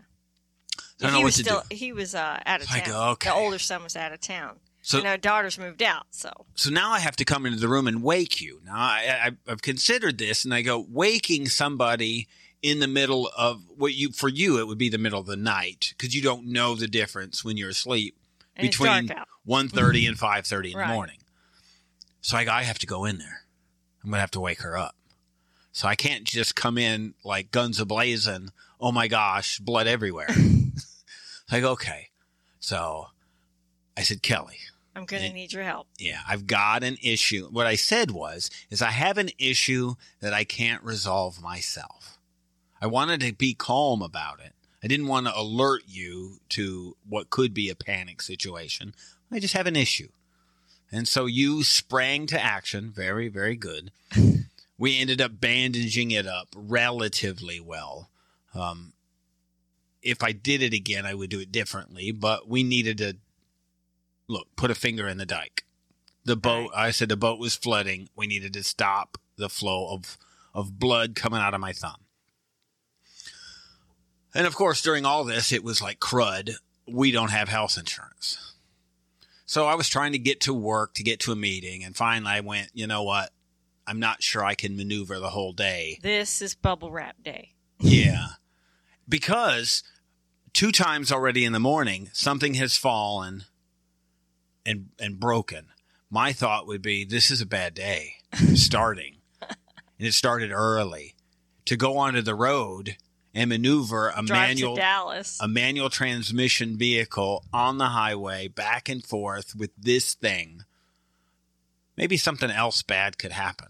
I 0.78 0.82
don't 0.98 1.10
know 1.12 1.18
he 1.18 1.22
what 1.24 1.28
was 1.28 1.36
to 1.36 1.42
still 1.44 1.62
do. 1.68 1.76
he 1.76 1.92
was 1.92 2.14
uh, 2.14 2.40
out 2.46 2.62
of 2.62 2.68
I 2.70 2.80
town. 2.80 2.88
go, 2.90 3.08
okay. 3.12 3.30
The 3.30 3.34
older 3.34 3.58
son 3.58 3.82
was 3.82 3.96
out 3.96 4.12
of 4.12 4.20
town. 4.20 4.60
So 4.84 4.98
and 4.98 5.06
our 5.06 5.16
daughters 5.16 5.58
moved 5.58 5.82
out. 5.82 6.06
So 6.10 6.30
so 6.54 6.70
now 6.70 6.90
I 6.92 7.00
have 7.00 7.16
to 7.16 7.24
come 7.24 7.46
into 7.46 7.58
the 7.58 7.68
room 7.68 7.86
and 7.86 8.02
wake 8.02 8.40
you. 8.40 8.60
Now 8.64 8.74
I, 8.76 9.30
I, 9.46 9.50
I've 9.52 9.62
considered 9.62 10.18
this, 10.18 10.44
and 10.44 10.52
I 10.52 10.62
go 10.62 10.84
waking 10.88 11.46
somebody 11.48 12.26
in 12.62 12.78
the 12.80 12.88
middle 12.88 13.28
of 13.36 13.62
what 13.76 13.94
you 13.94 14.10
for 14.12 14.28
you 14.28 14.58
it 14.60 14.66
would 14.68 14.78
be 14.78 14.88
the 14.88 14.98
middle 14.98 15.18
of 15.20 15.26
the 15.26 15.36
night 15.36 15.94
because 15.96 16.14
you 16.14 16.22
don't 16.22 16.46
know 16.46 16.74
the 16.76 16.86
difference 16.88 17.44
when 17.44 17.56
you're 17.56 17.70
asleep 17.70 18.16
and 18.56 18.68
between 18.68 18.92
it's 19.04 19.08
dark 19.08 19.20
out. 19.20 19.28
1.30 19.48 20.08
and 20.08 20.16
5.30 20.18 20.72
in 20.72 20.78
Right. 20.78 20.86
the 20.88 20.92
morning. 20.94 21.18
So 22.20 22.36
I 22.36 22.44
go, 22.44 22.52
I 22.52 22.62
have 22.62 22.78
to 22.80 22.86
go 22.86 23.04
in 23.04 23.18
there. 23.18 23.42
I'm 24.04 24.10
going 24.10 24.18
to 24.18 24.20
have 24.20 24.30
to 24.32 24.40
wake 24.40 24.60
her 24.62 24.76
up. 24.76 24.94
So 25.72 25.88
I 25.88 25.94
can't 25.94 26.24
just 26.24 26.54
come 26.54 26.76
in 26.78 27.14
like 27.24 27.50
guns 27.50 27.80
ablazing. 27.80 28.50
Oh 28.78 28.92
my 28.92 29.08
gosh, 29.08 29.58
blood 29.58 29.86
everywhere. 29.86 30.28
like, 31.52 31.64
okay. 31.64 32.08
So 32.60 33.08
I 33.96 34.02
said, 34.02 34.22
Kelly, 34.22 34.58
I'm 34.94 35.06
gonna 35.06 35.32
need 35.32 35.52
your 35.52 35.64
help. 35.64 35.88
yeah, 35.98 36.20
I've 36.28 36.46
got 36.46 36.84
an 36.84 36.98
issue. 37.02 37.48
What 37.50 37.66
I 37.66 37.74
said 37.74 38.10
was, 38.10 38.50
is 38.70 38.82
I 38.82 38.90
have 38.90 39.18
an 39.18 39.30
issue 39.38 39.94
that 40.20 40.34
I 40.34 40.44
can't 40.44 40.82
resolve 40.82 41.42
myself. 41.42 42.18
I 42.80 42.86
wanted 42.86 43.20
to 43.20 43.32
be 43.32 43.54
calm 43.54 44.02
about 44.02 44.40
it. 44.40 44.52
I 44.84 44.88
didn't 44.88 45.06
want 45.06 45.26
to 45.26 45.38
alert 45.38 45.82
you 45.86 46.40
to 46.50 46.96
what 47.08 47.30
could 47.30 47.54
be 47.54 47.70
a 47.70 47.76
panic 47.76 48.20
situation. 48.20 48.94
I 49.30 49.38
just 49.38 49.54
have 49.54 49.66
an 49.66 49.76
issue. 49.76 50.08
And 50.90 51.08
so 51.08 51.26
you 51.26 51.62
sprang 51.62 52.26
to 52.26 52.42
action. 52.42 52.92
Very, 52.94 53.28
very 53.28 53.56
good. 53.56 53.92
We 54.82 54.98
ended 54.98 55.20
up 55.20 55.40
bandaging 55.40 56.10
it 56.10 56.26
up 56.26 56.48
relatively 56.56 57.60
well. 57.60 58.10
Um, 58.52 58.94
if 60.02 60.24
I 60.24 60.32
did 60.32 60.60
it 60.60 60.72
again, 60.72 61.06
I 61.06 61.14
would 61.14 61.30
do 61.30 61.38
it 61.38 61.52
differently, 61.52 62.10
but 62.10 62.48
we 62.48 62.64
needed 62.64 62.98
to 62.98 63.16
look, 64.26 64.48
put 64.56 64.72
a 64.72 64.74
finger 64.74 65.06
in 65.06 65.18
the 65.18 65.24
dike. 65.24 65.62
The 66.24 66.34
boat, 66.34 66.72
I 66.74 66.90
said 66.90 67.08
the 67.08 67.16
boat 67.16 67.38
was 67.38 67.54
flooding. 67.54 68.08
We 68.16 68.26
needed 68.26 68.52
to 68.54 68.64
stop 68.64 69.18
the 69.36 69.48
flow 69.48 69.86
of, 69.94 70.18
of 70.52 70.80
blood 70.80 71.14
coming 71.14 71.38
out 71.38 71.54
of 71.54 71.60
my 71.60 71.72
thumb. 71.72 72.00
And 74.34 74.48
of 74.48 74.56
course, 74.56 74.82
during 74.82 75.06
all 75.06 75.22
this, 75.22 75.52
it 75.52 75.62
was 75.62 75.80
like 75.80 76.00
crud. 76.00 76.54
We 76.88 77.12
don't 77.12 77.30
have 77.30 77.48
health 77.48 77.78
insurance. 77.78 78.54
So 79.46 79.66
I 79.66 79.76
was 79.76 79.88
trying 79.88 80.10
to 80.10 80.18
get 80.18 80.40
to 80.40 80.52
work 80.52 80.94
to 80.94 81.04
get 81.04 81.20
to 81.20 81.30
a 81.30 81.36
meeting. 81.36 81.84
And 81.84 81.94
finally, 81.94 82.32
I 82.32 82.40
went, 82.40 82.70
you 82.74 82.88
know 82.88 83.04
what? 83.04 83.30
I'm 83.92 84.00
not 84.00 84.22
sure 84.22 84.42
I 84.42 84.54
can 84.54 84.74
maneuver 84.74 85.18
the 85.18 85.28
whole 85.28 85.52
day. 85.52 85.98
This 86.00 86.40
is 86.40 86.54
bubble 86.54 86.90
wrap 86.90 87.22
day. 87.22 87.50
Yeah. 87.78 88.28
Because 89.06 89.82
two 90.54 90.72
times 90.72 91.12
already 91.12 91.44
in 91.44 91.52
the 91.52 91.60
morning, 91.60 92.08
something 92.14 92.54
has 92.54 92.78
fallen 92.78 93.44
and 94.64 94.88
and 94.98 95.20
broken. 95.20 95.66
My 96.08 96.32
thought 96.32 96.66
would 96.66 96.80
be 96.80 97.04
this 97.04 97.30
is 97.30 97.42
a 97.42 97.46
bad 97.46 97.74
day 97.74 98.14
starting. 98.54 99.16
and 99.42 100.08
it 100.08 100.14
started 100.14 100.52
early. 100.52 101.14
To 101.66 101.76
go 101.76 101.98
onto 101.98 102.22
the 102.22 102.34
road 102.34 102.96
and 103.34 103.50
maneuver 103.50 104.08
a 104.08 104.22
Drive 104.22 104.28
manual 104.48 104.74
Dallas. 104.74 105.36
a 105.38 105.46
manual 105.46 105.90
transmission 105.90 106.78
vehicle 106.78 107.44
on 107.52 107.76
the 107.76 107.88
highway 107.88 108.48
back 108.48 108.88
and 108.88 109.04
forth 109.04 109.54
with 109.54 109.72
this 109.76 110.14
thing. 110.14 110.62
Maybe 111.94 112.16
something 112.16 112.50
else 112.50 112.80
bad 112.82 113.18
could 113.18 113.32
happen. 113.32 113.68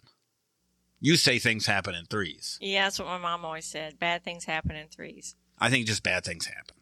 You 1.04 1.16
say 1.16 1.40
things 1.40 1.66
happen 1.66 1.96
in 1.96 2.04
threes. 2.06 2.58
yeah, 2.60 2.84
that's 2.84 3.00
what 3.00 3.08
my 3.08 3.18
mom 3.18 3.44
always 3.44 3.66
said. 3.66 3.98
Bad 3.98 4.22
things 4.22 4.44
happen 4.44 4.76
in 4.76 4.86
threes. 4.86 5.34
I 5.58 5.68
think 5.68 5.86
just 5.88 6.04
bad 6.04 6.24
things 6.24 6.46
happen. 6.46 6.76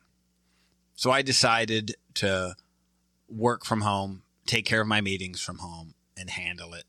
So 0.95 1.11
I 1.11 1.23
decided 1.23 1.97
to 2.17 2.55
work 3.31 3.65
from 3.65 3.81
home, 3.81 4.23
take 4.45 4.67
care 4.67 4.83
of 4.83 4.87
my 4.87 5.01
meetings 5.01 5.41
from 5.41 5.59
home, 5.59 5.95
and 6.19 6.29
handle 6.29 6.75
it. 6.75 6.85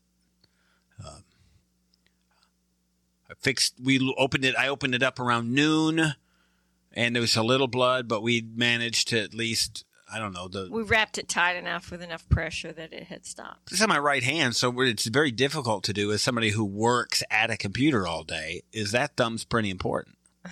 Um, 1.02 1.24
I 3.30 3.34
fixed. 3.40 3.76
We 3.82 3.98
opened 4.18 4.44
it. 4.44 4.54
I 4.56 4.68
opened 4.68 4.94
it 4.94 5.02
up 5.02 5.18
around 5.18 5.54
noon, 5.54 6.14
and 6.92 7.16
there 7.16 7.22
was 7.22 7.34
a 7.34 7.42
little 7.42 7.66
blood, 7.66 8.08
but 8.08 8.22
we 8.22 8.42
managed 8.42 9.08
to 9.08 9.20
at 9.22 9.32
least. 9.32 9.86
I 10.12 10.18
don't 10.18 10.32
know 10.32 10.48
the. 10.48 10.68
We 10.70 10.82
wrapped 10.82 11.18
it 11.18 11.28
tight 11.28 11.56
enough 11.56 11.90
with 11.90 12.02
enough 12.02 12.28
pressure 12.28 12.72
that 12.72 12.92
it 12.92 13.04
had 13.04 13.24
stopped. 13.24 13.72
It's 13.72 13.82
on 13.82 13.88
my 13.88 13.98
right 13.98 14.22
hand, 14.22 14.54
so 14.56 14.78
it's 14.82 15.06
very 15.06 15.30
difficult 15.30 15.84
to 15.84 15.92
do 15.92 16.12
as 16.12 16.22
somebody 16.22 16.50
who 16.50 16.64
works 16.64 17.22
at 17.30 17.50
a 17.50 17.56
computer 17.56 18.06
all 18.06 18.24
day. 18.24 18.62
Is 18.72 18.92
that 18.92 19.16
thumb's 19.16 19.44
pretty 19.44 19.70
important. 19.70 20.18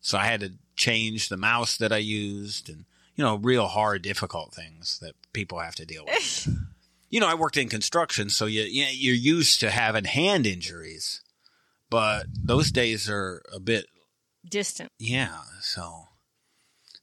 so 0.00 0.18
I 0.18 0.26
had 0.26 0.40
to 0.40 0.52
change 0.76 1.28
the 1.28 1.36
mouse 1.36 1.76
that 1.76 1.92
I 1.92 1.98
used, 1.98 2.68
and 2.68 2.84
you 3.16 3.24
know, 3.24 3.36
real 3.36 3.66
hard, 3.66 4.02
difficult 4.02 4.54
things 4.54 4.98
that 5.00 5.14
people 5.32 5.58
have 5.58 5.74
to 5.76 5.86
deal 5.86 6.04
with. 6.04 6.48
you 7.10 7.20
know, 7.20 7.28
I 7.28 7.34
worked 7.34 7.56
in 7.56 7.68
construction, 7.68 8.30
so 8.30 8.46
you, 8.46 8.62
you 8.62 8.86
you're 8.90 9.14
used 9.14 9.60
to 9.60 9.70
having 9.70 10.04
hand 10.04 10.46
injuries, 10.46 11.22
but 11.90 12.26
those 12.32 12.70
days 12.70 13.08
are 13.08 13.42
a 13.52 13.58
bit 13.58 13.86
Distant. 14.48 14.92
yeah. 14.98 15.38
So 15.60 16.08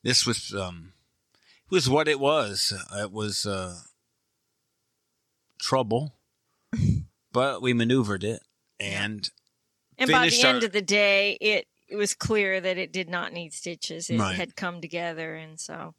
this 0.04 0.26
was 0.26 0.54
um, 0.54 0.94
was 1.72 1.90
what 1.90 2.08
it 2.08 2.20
was. 2.20 2.74
It 2.96 3.12
was 3.12 3.46
uh, 3.46 3.78
trouble, 5.60 6.16
but 7.32 7.62
we 7.62 7.74
maneuvered 7.74 8.24
it 8.24 8.42
and 8.80 9.30
And 9.98 10.12
by 10.12 10.28
the 10.30 10.42
end 10.44 10.60
our- 10.60 10.66
of 10.66 10.72
the 10.72 10.82
day, 10.82 11.38
it, 11.42 11.68
it 11.88 11.96
was 11.96 12.14
clear 12.14 12.60
that 12.62 12.78
it 12.78 12.92
did 12.92 13.10
not 13.10 13.34
need 13.34 13.54
stitches. 13.54 14.10
It 14.10 14.20
Right. 14.20 14.36
had 14.36 14.56
come 14.56 14.82
together, 14.82 15.36
and 15.36 15.60
so 15.60 15.94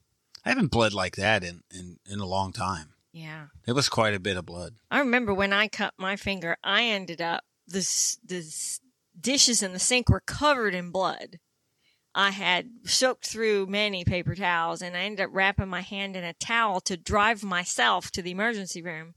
I 0.45 0.49
haven't 0.49 0.71
bled 0.71 0.93
like 0.93 1.17
that 1.17 1.45
in, 1.45 1.63
in, 1.73 1.99
in 2.07 2.19
a 2.21 2.27
long 2.27 2.53
time. 2.53 2.95
Yeah. 3.13 3.47
It 3.67 3.73
was 3.73 3.89
quite 3.91 4.15
a 4.15 4.21
bit 4.21 4.37
of 4.39 4.47
blood. 4.47 4.75
I 4.91 4.99
remember 5.01 5.35
when 5.35 5.53
I 5.53 5.69
cut 5.69 5.95
my 5.99 6.17
finger, 6.17 6.57
I 6.65 6.85
ended 6.85 7.21
up 7.21 7.45
the 7.69 7.81
the 8.25 8.43
dishes 9.21 9.63
in 9.63 9.73
the 9.75 9.79
sink 9.79 10.09
were 10.09 10.23
covered 10.27 10.75
in 10.75 10.91
blood. 10.91 11.39
I 12.15 12.31
had 12.31 12.69
soaked 12.85 13.27
through 13.27 13.67
many 13.67 14.05
paper 14.05 14.35
towels, 14.35 14.83
and 14.83 14.97
I 14.97 15.01
ended 15.01 15.25
up 15.25 15.31
wrapping 15.33 15.69
my 15.69 15.81
hand 15.81 16.15
in 16.17 16.25
a 16.25 16.35
towel 16.35 16.81
to 16.83 16.97
drive 16.97 17.43
myself 17.43 18.11
to 18.13 18.23
the 18.23 18.31
emergency 18.33 18.83
room 18.83 19.15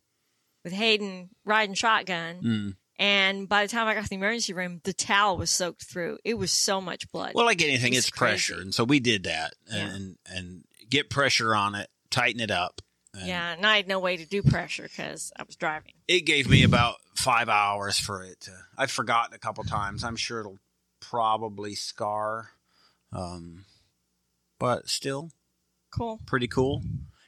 with 0.64 0.74
Hayden 0.74 1.30
riding 1.44 1.76
shotgun. 1.76 2.42
Mm. 2.42 2.76
And 2.98 3.50
by 3.50 3.64
the 3.66 3.68
time 3.70 3.88
I 3.88 3.94
got 3.94 4.04
to 4.04 4.10
the 4.10 4.16
emergency 4.16 4.54
room, 4.54 4.80
the 4.86 4.94
towel 4.94 5.36
was 5.38 5.50
soaked 5.50 5.84
through. 5.84 6.18
It 6.24 6.36
was 6.36 6.52
so 6.54 6.80
much 6.80 7.12
blood. 7.12 7.34
Well, 7.36 7.46
like 7.46 7.62
anything, 7.62 7.94
It's 7.94 8.08
it's 8.08 8.18
pressure, 8.18 8.62
and 8.62 8.74
so 8.74 8.86
we 8.86 9.02
did 9.02 9.24
that, 9.26 9.56
Yeah. 9.70 9.88
and 9.94 10.18
and 10.26 10.64
get 10.90 11.10
pressure 11.10 11.54
on 11.54 11.76
it, 11.76 11.90
tighten 12.10 12.40
it 12.40 12.52
up. 12.52 12.82
And 13.14 13.28
yeah, 13.28 13.52
and 13.54 13.66
I 13.66 13.76
had 13.78 13.88
no 13.90 14.00
way 14.00 14.16
to 14.16 14.26
do 14.26 14.42
pressure 14.42 14.84
because 14.84 15.34
I 15.38 15.44
was 15.44 15.56
driving. 15.58 15.92
it 16.08 16.22
gave 16.22 16.50
me 16.50 16.64
about 16.64 16.96
five 17.16 17.50
hours 17.50 18.00
for 18.00 18.24
it 18.24 18.40
to. 18.42 18.52
I've 18.78 18.92
forgotten 18.92 19.34
a 19.34 19.40
couple 19.40 19.64
times. 19.66 20.04
I'm 20.04 20.16
sure 20.16 20.40
it'll 20.40 20.60
probably 21.02 21.76
scar, 21.76 22.52
um, 23.16 23.66
but 24.60 24.90
still 24.90 25.32
Cool. 25.92 26.20
pretty 26.26 26.48
cool. 26.48 26.84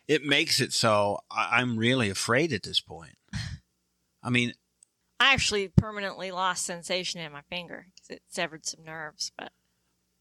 It 0.08 0.24
makes 0.24 0.60
it 0.60 0.74
so 0.74 1.20
I, 1.32 1.60
I'm 1.60 1.78
really 1.78 2.10
afraid 2.10 2.52
at 2.54 2.64
this 2.64 2.80
point. 2.80 3.16
I 4.24 4.30
mean, 4.30 4.54
I 5.20 5.34
actually 5.34 5.68
permanently 5.70 6.32
lost 6.32 6.66
sensation 6.66 7.22
in 7.22 7.32
my 7.32 7.42
finger 7.50 7.88
because 7.96 8.10
it 8.18 8.22
severed 8.28 8.66
some 8.66 8.84
nerves. 8.86 9.32
But 9.38 9.52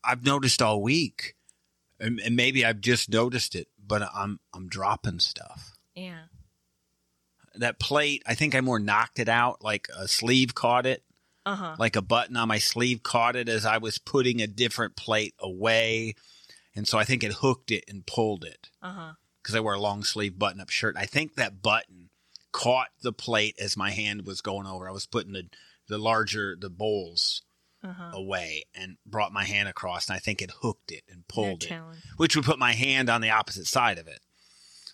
I've 0.05 0.25
noticed 0.25 0.63
all 0.63 0.81
week, 0.83 1.35
and, 2.01 2.19
and 2.21 2.37
maybe 2.37 2.65
I've 2.65 2.81
just 2.81 3.11
noticed 3.11 3.55
it, 3.55 3.69
but 3.85 4.03
I'm 4.15 4.39
I'm 4.55 4.69
dropping 4.69 5.19
stuff. 5.19 5.73
yeah, 5.95 6.25
That 7.55 7.79
plate, 7.81 8.23
I 8.27 8.35
think 8.35 8.55
I 8.55 8.61
more 8.61 8.79
knocked 8.79 9.19
it 9.19 9.29
out, 9.29 9.63
like 9.63 9.89
a 9.97 10.07
sleeve 10.09 10.55
caught 10.55 10.87
it, 10.87 11.03
uh 11.47 11.55
huh. 11.57 11.76
like 11.79 11.97
a 11.97 12.03
button 12.03 12.37
on 12.37 12.49
my 12.49 12.59
sleeve 12.59 13.03
caught 13.03 13.37
it 13.37 13.49
as 13.49 13.65
I 13.65 13.79
was 13.79 13.97
putting 13.99 14.43
a 14.43 14.47
different 14.47 14.97
plate 14.97 15.35
away, 15.38 16.15
and 16.75 16.87
so 16.87 16.99
I 16.99 17.05
think 17.05 17.25
it 17.25 17.35
hooked 17.35 17.71
it 17.71 17.85
and 17.88 18.05
pulled 18.07 18.45
it 18.45 18.69
because 19.43 19.55
I 19.55 19.61
wear 19.61 19.75
a 19.75 19.81
long 19.81 20.05
sleeve 20.05 20.38
button 20.38 20.61
up 20.61 20.69
shirt. 20.71 20.97
I 20.99 21.07
think 21.07 21.37
that 21.37 21.62
button 21.62 22.11
caught 22.53 22.88
the 23.03 23.12
plate 23.12 23.55
as 23.59 23.76
my 23.76 23.91
hand 23.93 24.26
was 24.26 24.41
going 24.43 24.67
over. 24.67 24.88
I 24.88 24.93
was 24.93 25.07
putting 25.07 25.33
the 25.33 25.45
the 25.88 25.99
larger 25.99 26.57
the 26.61 26.69
bowls 26.71 27.43
Uh 27.85 27.93
huh. 27.93 28.11
away 28.15 28.65
and 28.75 28.97
brought 29.07 29.33
my 29.33 29.45
hand 29.45 29.69
across, 29.69 30.09
and 30.09 30.17
I 30.17 30.19
think 30.19 30.43
it 30.43 30.50
hooked 30.62 30.91
it 30.91 31.05
and 31.09 31.29
pulled 31.29 31.62
it. 31.62 31.69
which 32.17 32.35
would 32.35 32.45
put 32.45 32.59
my 32.59 32.73
hand 32.73 33.09
on 33.09 33.21
the 33.21 33.31
opposite 33.31 33.67
side 33.67 33.99
of 33.99 34.09
it. 34.09 34.21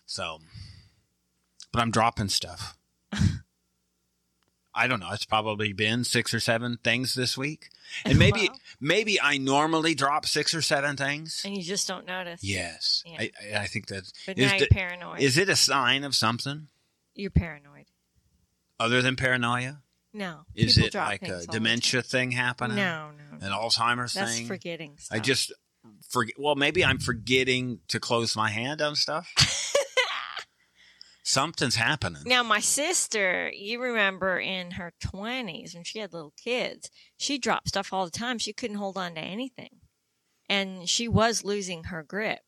So, 0.04 0.38
but 1.72 1.80
I'm 1.80 1.90
dropping 1.90 2.28
stuff. 2.28 2.76
I 4.74 4.86
don't 4.86 5.00
know. 5.00 5.10
It's 5.12 5.24
probably 5.26 5.72
been 5.72 6.02
six 6.04 6.32
or 6.32 6.40
seven 6.40 6.78
things 6.82 7.14
this 7.14 7.36
week, 7.36 7.68
and 8.06 8.18
maybe 8.18 8.48
Wow. 8.48 8.54
maybe 8.80 9.20
I 9.20 9.36
normally 9.38 9.94
drop 9.94 10.24
six 10.26 10.54
or 10.54 10.62
seven 10.62 10.96
things. 10.96 11.42
And 11.44 11.56
you 11.56 11.62
just 11.62 11.86
don't 11.86 12.06
notice. 12.06 12.42
Yes, 12.42 13.02
Yeah. 13.06 13.20
I, 13.20 13.30
I- 13.60 13.66
think 13.66 13.86
that 13.88 14.10
But 14.26 14.38
is 14.38 14.50
now 14.50 14.56
you're 14.56 14.66
paranoid. 14.68 15.20
is 15.20 15.36
it 15.38 15.48
a 15.48 15.56
sign 15.56 16.04
of 16.04 16.14
something 16.14 16.68
you're 17.14 17.30
paranoid. 17.30 17.86
other 18.80 19.02
than 19.02 19.16
paranoia? 19.16 19.82
No. 20.14 20.40
Is 20.54 20.74
people 20.74 20.88
it 20.88 20.94
like 20.94 21.22
a 21.28 21.46
dementia 21.46 22.02
thing 22.02 22.32
happening? 22.32 22.76
No, 22.76 23.10
no. 23.12 23.46
an 23.46 23.52
Alzheimer's 23.52 24.12
That's 24.14 24.36
thing. 24.36 24.46
forgetting 24.46 24.94
stuff. 24.98 25.16
I 25.16 25.20
just 25.20 25.52
forget. 26.08 26.34
Well, 26.38 26.54
maybe 26.54 26.84
I'm 26.84 26.98
forgetting 26.98 27.80
to 27.88 27.98
close 28.00 28.36
my 28.36 28.50
hand 28.50 28.80
on 28.82 28.94
stuff. 28.94 29.32
Something's 31.24 31.76
happening. 31.76 32.22
Now, 32.26 32.42
my 32.42 32.58
sister, 32.60 33.50
you 33.54 33.80
remember 33.80 34.38
in 34.40 34.72
her 34.72 34.92
20s 35.04 35.74
when 35.74 35.84
she 35.84 36.00
had 36.00 36.12
little 36.12 36.34
kids, 36.36 36.90
she 37.16 37.38
dropped 37.38 37.68
stuff 37.68 37.92
all 37.92 38.04
the 38.04 38.10
time. 38.10 38.38
She 38.38 38.52
couldn't 38.52 38.76
hold 38.78 38.96
on 38.96 39.14
to 39.14 39.20
anything. 39.20 39.80
And 40.48 40.88
she 40.88 41.06
was 41.08 41.44
losing 41.44 41.84
her 41.84 42.02
grip. 42.02 42.40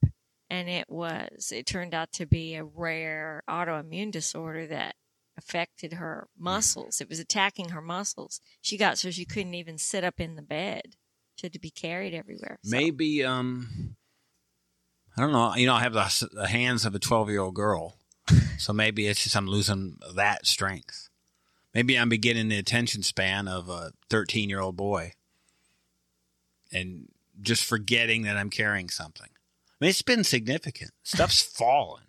And 0.50 0.68
it 0.68 0.86
was, 0.88 1.52
it 1.54 1.66
turned 1.66 1.94
out 1.94 2.12
to 2.14 2.26
be 2.26 2.54
a 2.54 2.64
rare 2.64 3.42
autoimmune 3.48 4.10
disorder 4.10 4.66
that 4.66 4.96
affected 5.38 5.94
her 5.94 6.28
muscles. 6.38 7.00
It 7.00 7.08
was 7.08 7.18
attacking 7.18 7.70
her 7.70 7.80
muscles. 7.80 8.40
She 8.60 8.76
got 8.76 8.98
so 8.98 9.10
she 9.10 9.24
couldn't 9.24 9.54
even 9.54 9.78
sit 9.78 10.04
up 10.04 10.20
in 10.20 10.34
the 10.36 10.42
bed. 10.42 10.96
She 11.36 11.46
had 11.46 11.52
to 11.54 11.58
be 11.60 11.70
carried 11.70 12.12
everywhere. 12.14 12.58
So- 12.62 12.76
Maybe 12.76 13.24
um, 13.24 13.96
I 15.16 15.20
don't 15.22 15.32
know. 15.32 15.54
You 15.54 15.66
know, 15.66 15.74
I 15.74 15.80
have 15.80 15.92
the, 15.92 16.28
the 16.32 16.46
hands 16.48 16.84
of 16.84 16.94
a 16.94 16.98
twelve-year-old 17.00 17.54
girl, 17.54 17.98
so 18.58 18.72
maybe 18.72 19.06
it's 19.06 19.22
just 19.24 19.36
I'm 19.36 19.46
losing 19.46 19.98
that 20.14 20.46
strength. 20.46 21.08
Maybe 21.74 21.98
I'm 21.98 22.08
beginning 22.08 22.48
the 22.48 22.58
attention 22.58 23.02
span 23.02 23.48
of 23.48 23.68
a 23.68 23.92
thirteen-year-old 24.08 24.76
boy, 24.76 25.12
and 26.72 27.08
just 27.40 27.64
forgetting 27.64 28.22
that 28.22 28.36
I'm 28.36 28.50
carrying 28.50 28.88
something. 28.88 29.28
I 29.28 29.74
mean, 29.80 29.90
it's 29.90 30.02
been 30.02 30.24
significant. 30.24 30.92
Stuff's 31.02 31.42
fallen. 31.58 32.04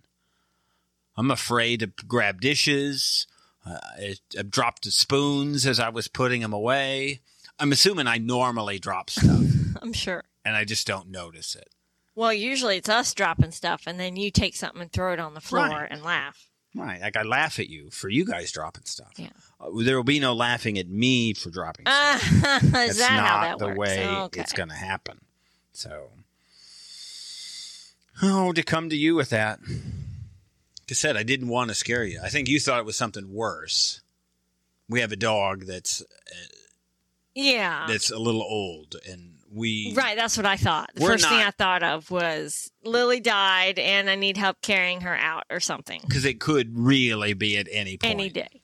I'm 1.17 1.31
afraid 1.31 1.79
to 1.79 1.87
grab 2.07 2.41
dishes. 2.41 3.25
Uh, 3.65 3.79
I, 3.97 4.15
I 4.37 4.43
dropped 4.43 4.83
the 4.83 4.91
spoons 4.91 5.65
as 5.65 5.79
I 5.79 5.89
was 5.89 6.07
putting 6.07 6.41
them 6.41 6.53
away. 6.53 7.21
I'm 7.57 7.71
assuming 7.71 8.05
I 8.05 8.17
normally 8.17 8.79
drop 8.79 9.09
stuff 9.09 9.41
I'm 9.81 9.93
sure. 9.93 10.23
and 10.43 10.55
I 10.55 10.65
just 10.65 10.85
don't 10.85 11.09
notice 11.09 11.55
it. 11.55 11.69
Well, 12.15 12.33
usually 12.33 12.77
it's 12.77 12.89
us 12.89 13.13
dropping 13.13 13.51
stuff 13.51 13.83
and 13.87 13.99
then 13.99 14.15
you 14.15 14.31
take 14.31 14.55
something 14.55 14.81
and 14.81 14.91
throw 14.91 15.11
it 15.13 15.19
on 15.19 15.33
the 15.33 15.41
floor 15.41 15.67
Right. 15.67 15.87
and 15.91 16.01
laugh. 16.03 16.49
Right. 16.73 16.99
Like 17.01 17.15
I 17.17 17.23
laugh 17.23 17.59
at 17.59 17.69
you 17.69 17.89
for 17.89 18.09
you 18.09 18.25
guys 18.25 18.51
dropping 18.51 18.85
stuff. 18.85 19.11
Yeah. 19.17 19.29
Uh, 19.61 19.69
there 19.83 19.95
will 19.95 20.03
be 20.03 20.19
no 20.19 20.33
laughing 20.33 20.77
at 20.77 20.87
me 20.89 21.33
for 21.33 21.49
dropping 21.49 21.85
stuff. 21.85 22.21
Ah, 22.43 22.57
is 22.63 22.71
That's 22.71 22.97
that 22.99 23.15
not 23.17 23.27
how 23.27 23.41
that 23.41 23.59
the 23.59 23.67
works? 23.67 23.77
way 23.79 24.07
okay. 24.07 24.41
it's 24.41 24.51
going 24.53 24.69
to 24.69 24.75
happen. 24.75 25.19
So, 25.73 26.09
oh, 28.21 28.51
to 28.53 28.63
come 28.63 28.89
to 28.89 28.95
you 28.95 29.15
with 29.15 29.29
that. 29.29 29.59
Like 29.67 30.91
I 30.91 30.93
said, 30.93 31.17
I 31.17 31.23
didn't 31.23 31.47
want 31.47 31.69
to 31.69 31.75
scare 31.75 32.03
you. 32.03 32.19
I 32.23 32.29
think 32.29 32.47
you 32.47 32.59
thought 32.59 32.79
it 32.79 32.85
was 32.85 32.95
something 32.95 33.33
worse. 33.33 34.01
We 34.87 35.01
have 35.01 35.11
a 35.11 35.15
dog 35.17 35.65
that's 35.65 36.03
Yeah. 37.33 37.85
that's 37.87 38.11
a 38.11 38.19
little 38.19 38.43
old, 38.43 38.95
and 39.09 39.34
we 39.51 39.93
Right, 39.95 40.17
that's 40.17 40.37
what 40.37 40.45
I 40.45 40.57
thought. 40.57 40.91
The 40.95 41.01
first 41.05 41.27
thing 41.27 41.37
I 41.39 41.51
thought 41.51 41.83
of 41.83 42.09
was 42.11 42.71
Lily 42.83 43.19
died 43.19 43.77
and 43.79 44.09
I 44.09 44.15
need 44.15 44.37
help 44.37 44.61
carrying 44.61 45.01
her 45.01 45.15
out 45.15 45.43
or 45.49 45.59
something. 45.59 46.01
because 46.07 46.25
it 46.25 46.39
could 46.39 46.77
really 46.77 47.33
be 47.33 47.57
at 47.57 47.67
any 47.71 47.97
point. 47.97 48.11
Any 48.13 48.29
day. 48.29 48.61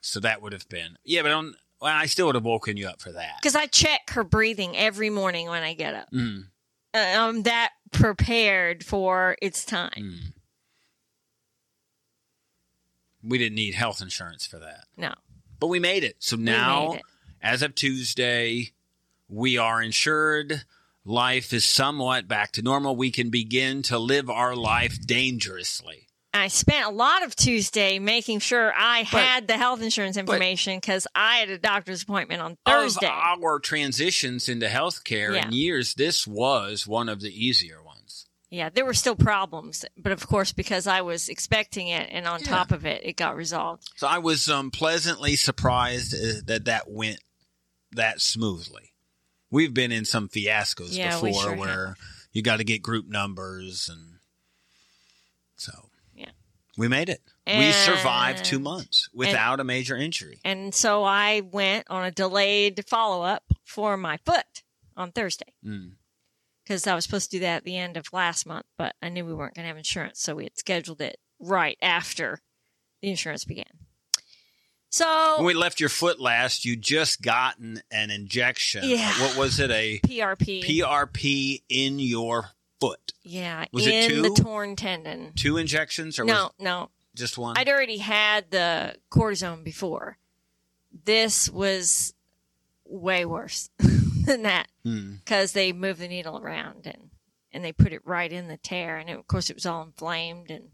So 0.00 0.20
that 0.20 0.42
would 0.42 0.52
have 0.52 0.68
been 0.68 0.96
yeah, 1.04 1.22
but 1.22 1.30
on, 1.32 1.54
well, 1.80 1.94
I 1.94 2.06
still 2.06 2.26
would 2.26 2.34
have 2.34 2.44
woken 2.44 2.76
you 2.76 2.88
up 2.88 3.00
for 3.00 3.12
that. 3.12 3.36
Because 3.40 3.54
I 3.56 3.66
check 3.66 4.10
her 4.10 4.24
breathing 4.24 4.76
every 4.76 5.10
morning 5.10 5.48
when 5.48 5.62
I 5.62 5.74
get 5.74 5.94
up. 5.94 6.10
Mm, 6.12 6.46
Uh, 6.94 6.98
I'm 6.98 7.42
that 7.44 7.72
prepared 7.92 8.84
for 8.84 9.36
its 9.40 9.64
time. 9.64 9.92
mm. 9.96 10.32
We 13.22 13.38
didn't 13.38 13.56
need 13.56 13.74
health 13.74 14.00
insurance 14.00 14.46
for 14.46 14.58
that, 14.58 14.84
No. 14.96 15.12
but 15.58 15.66
we 15.66 15.80
made 15.80 16.04
it. 16.04 16.16
So 16.20 16.36
now, 16.36 16.92
it. 16.94 17.02
as 17.42 17.62
of 17.62 17.74
Tuesday, 17.74 18.72
we 19.28 19.56
are 19.58 19.82
insured. 19.82 20.64
Life 21.04 21.52
is 21.52 21.64
somewhat 21.64 22.28
back 22.28 22.52
to 22.52 22.62
normal. 22.62 22.96
We 22.96 23.10
can 23.10 23.30
begin 23.30 23.82
to 23.84 23.98
live 23.98 24.28
our 24.28 24.54
life 24.54 24.98
dangerously. 25.06 26.06
I 26.34 26.48
spent 26.48 26.86
a 26.86 26.90
lot 26.90 27.24
of 27.24 27.34
Tuesday 27.34 27.98
making 27.98 28.40
sure 28.40 28.72
I 28.76 29.00
But- 29.10 29.22
had 29.24 29.48
the 29.48 29.56
health 29.56 29.80
insurance 29.80 30.16
information 30.18 30.76
because 30.76 31.06
I 31.14 31.36
had 31.38 31.48
a 31.48 31.58
doctor's 31.58 32.02
appointment 32.02 32.42
on 32.42 32.58
Thursday. 32.66 33.06
Of 33.06 33.42
our 33.42 33.58
transitions 33.58 34.48
into 34.48 34.66
healthcare 34.68 35.34
Yeah. 35.34 35.46
in 35.46 35.52
years, 35.52 35.94
this 35.94 36.26
was 36.26 36.86
one 36.86 37.08
of 37.08 37.20
the 37.22 37.30
easier 37.32 37.82
ones. 37.82 38.26
Yeah, 38.50 38.68
there 38.68 38.84
were 38.84 38.94
still 38.94 39.16
problems, 39.16 39.84
but 39.96 40.12
of 40.12 40.26
course, 40.26 40.52
because 40.52 40.86
I 40.86 41.00
was 41.00 41.28
expecting 41.28 41.88
it 41.88 42.08
and 42.12 42.26
on 42.26 42.40
Yeah. 42.40 42.46
top 42.48 42.72
of 42.72 42.84
it, 42.86 43.02
it 43.04 43.14
got 43.16 43.34
resolved. 43.36 43.90
So 43.96 44.06
I 44.06 44.18
was 44.18 44.48
um, 44.50 44.70
pleasantly 44.70 45.34
surprised 45.36 46.14
uh, 46.14 46.40
that 46.44 46.66
that 46.66 46.90
went 46.90 47.20
that 47.92 48.20
smoothly. 48.20 48.92
We've 49.50 49.72
been 49.72 49.92
in 49.92 50.04
some 50.04 50.28
fiascos 50.28 50.94
Yeah, 50.96 51.20
before 51.20 51.42
sure 51.42 51.56
where 51.56 51.96
you 52.32 52.42
got 52.42 52.58
to 52.58 52.64
get 52.64 52.82
group 52.82 53.06
numbers 53.08 53.88
and 53.88 54.18
so 55.56 55.72
Yeah. 56.14 56.30
we 56.76 56.88
made 56.88 57.08
it. 57.08 57.22
we 57.46 57.72
survived 57.72 58.44
two 58.44 58.58
months 58.58 59.08
without 59.14 59.58
a 59.58 59.64
major 59.64 59.96
injury. 59.96 60.38
And 60.44 60.74
so 60.74 61.02
I 61.02 61.40
went 61.40 61.86
on 61.88 62.04
a 62.04 62.10
delayed 62.10 62.84
follow 62.86 63.22
up 63.22 63.44
for 63.64 63.96
my 63.96 64.18
foot 64.18 64.62
on 64.96 65.12
Thursday 65.12 65.54
Mm. 65.64 65.92
because 66.62 66.86
I 66.86 66.94
was 66.94 67.04
supposed 67.04 67.30
to 67.30 67.36
do 67.38 67.40
that 67.40 67.56
at 67.58 67.64
the 67.64 67.76
end 67.78 67.96
of 67.96 68.12
last 68.12 68.44
month, 68.46 68.66
but 68.76 68.94
I 69.00 69.08
knew 69.08 69.24
we 69.24 69.32
weren't 69.32 69.54
going 69.54 69.64
to 69.64 69.68
have 69.68 69.78
insurance. 69.78 70.20
So 70.20 70.34
we 70.34 70.44
had 70.44 70.58
scheduled 70.58 71.00
it 71.00 71.18
right 71.40 71.78
after 71.80 72.42
the 73.00 73.08
insurance 73.08 73.44
began. 73.46 73.64
So 74.90 75.34
When 75.36 75.46
we 75.46 75.54
left 75.54 75.80
your 75.80 75.88
foot 75.90 76.18
last, 76.20 76.64
you 76.64 76.74
just 76.76 77.20
gotten 77.22 77.82
an 77.90 78.10
injection. 78.10 78.84
Yeah. 78.84 79.10
What 79.20 79.36
was 79.36 79.60
it? 79.60 79.70
A 79.70 80.00
PRP. 80.06 80.64
PRP 80.64 81.62
in 81.68 81.98
your 81.98 82.50
foot. 82.80 83.12
Yeah, 83.22 83.66
Was 83.72 83.86
it 83.86 84.08
two? 84.08 84.22
the 84.22 84.30
torn 84.30 84.76
tendon. 84.76 85.32
Two 85.36 85.56
injections 85.58 86.18
or 86.18 86.24
No, 86.24 86.52
no. 86.58 86.90
just 87.14 87.36
one? 87.36 87.58
I'd 87.58 87.68
already 87.68 87.98
had 87.98 88.50
the 88.50 88.96
cortisone 89.10 89.62
before. 89.64 90.16
This 91.04 91.50
was 91.50 92.14
way 92.86 93.26
worse 93.26 93.68
than 93.78 94.42
that 94.44 94.68
Hmm. 94.84 95.16
because 95.16 95.52
they 95.52 95.72
moved 95.74 96.00
the 96.00 96.08
needle 96.08 96.38
around 96.38 96.86
and 96.86 97.10
and 97.52 97.64
they 97.64 97.72
put 97.72 97.92
it 97.94 98.02
right 98.06 98.30
in 98.30 98.48
the 98.48 98.58
tear, 98.58 98.96
and 98.98 99.08
it, 99.08 99.18
of 99.18 99.26
course 99.26 99.48
it 99.50 99.56
was 99.56 99.64
all 99.66 99.82
inflamed 99.82 100.50
and 100.50 100.68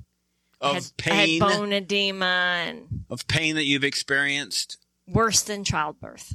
Of 0.65 0.75
had, 0.75 0.85
I 0.85 0.89
pain, 0.97 1.41
had 1.41 1.49
bone 1.49 1.73
edema 1.73 2.65
and 2.67 3.05
of 3.11 3.27
pain 3.29 3.55
that 3.57 3.65
you've 3.65 3.85
experienced. 3.85 4.79
worse 5.07 5.43
than 5.43 5.65
childbirth. 5.65 6.35